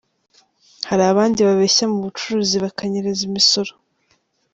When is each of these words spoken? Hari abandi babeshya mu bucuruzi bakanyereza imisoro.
Hari 0.89 1.03
abandi 1.11 1.39
babeshya 1.47 1.85
mu 1.91 1.97
bucuruzi 2.05 2.55
bakanyereza 2.63 3.21
imisoro. 3.29 3.71